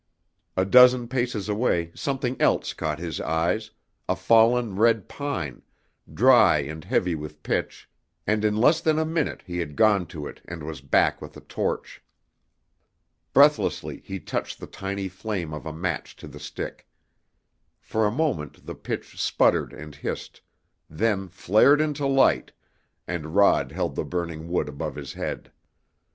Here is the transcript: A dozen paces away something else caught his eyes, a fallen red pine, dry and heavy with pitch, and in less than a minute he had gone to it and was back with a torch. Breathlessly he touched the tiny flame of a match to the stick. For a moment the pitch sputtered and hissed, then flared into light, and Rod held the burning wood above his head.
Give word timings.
A 0.57 0.65
dozen 0.65 1.07
paces 1.07 1.47
away 1.47 1.91
something 1.93 2.35
else 2.41 2.73
caught 2.73 2.97
his 2.97 3.21
eyes, 3.21 3.69
a 4.09 4.15
fallen 4.15 4.75
red 4.75 5.07
pine, 5.07 5.61
dry 6.11 6.57
and 6.57 6.83
heavy 6.83 7.13
with 7.13 7.43
pitch, 7.43 7.87
and 8.25 8.43
in 8.43 8.57
less 8.57 8.81
than 8.81 8.97
a 8.97 9.05
minute 9.05 9.43
he 9.45 9.59
had 9.59 9.75
gone 9.75 10.07
to 10.07 10.25
it 10.25 10.41
and 10.45 10.63
was 10.63 10.81
back 10.81 11.21
with 11.21 11.37
a 11.37 11.41
torch. 11.41 12.01
Breathlessly 13.31 14.01
he 14.03 14.19
touched 14.19 14.57
the 14.59 14.65
tiny 14.65 15.07
flame 15.07 15.53
of 15.53 15.67
a 15.67 15.71
match 15.71 16.15
to 16.15 16.27
the 16.27 16.39
stick. 16.39 16.87
For 17.79 18.07
a 18.07 18.11
moment 18.11 18.65
the 18.65 18.73
pitch 18.73 19.21
sputtered 19.21 19.71
and 19.71 19.93
hissed, 19.93 20.41
then 20.89 21.27
flared 21.29 21.79
into 21.79 22.07
light, 22.07 22.51
and 23.07 23.35
Rod 23.35 23.71
held 23.71 23.93
the 23.93 24.03
burning 24.03 24.47
wood 24.49 24.67
above 24.67 24.95
his 24.95 25.13
head. 25.13 25.51